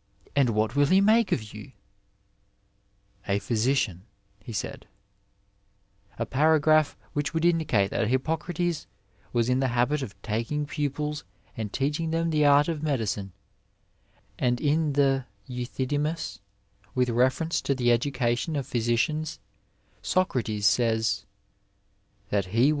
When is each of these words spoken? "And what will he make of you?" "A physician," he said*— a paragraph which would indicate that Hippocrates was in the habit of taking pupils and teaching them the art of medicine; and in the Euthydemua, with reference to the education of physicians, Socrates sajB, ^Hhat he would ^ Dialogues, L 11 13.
"And 0.36 0.50
what 0.50 0.76
will 0.76 0.84
he 0.88 1.00
make 1.00 1.32
of 1.32 1.54
you?" 1.54 1.72
"A 3.26 3.38
physician," 3.38 4.04
he 4.38 4.52
said*— 4.52 4.86
a 6.18 6.26
paragraph 6.26 6.98
which 7.14 7.32
would 7.32 7.46
indicate 7.46 7.88
that 7.90 8.08
Hippocrates 8.08 8.86
was 9.32 9.48
in 9.48 9.60
the 9.60 9.68
habit 9.68 10.02
of 10.02 10.20
taking 10.20 10.66
pupils 10.66 11.24
and 11.56 11.72
teaching 11.72 12.10
them 12.10 12.28
the 12.28 12.44
art 12.44 12.68
of 12.68 12.82
medicine; 12.82 13.32
and 14.38 14.60
in 14.60 14.92
the 14.92 15.24
Euthydemua, 15.48 16.40
with 16.94 17.08
reference 17.08 17.62
to 17.62 17.74
the 17.74 17.90
education 17.90 18.56
of 18.56 18.66
physicians, 18.66 19.38
Socrates 20.02 20.66
sajB, 20.66 21.24
^Hhat 22.30 22.32
he 22.32 22.34
would 22.34 22.42
^ 22.42 22.50
Dialogues, 22.50 22.52
L 22.52 22.60
11 22.60 22.80
13. - -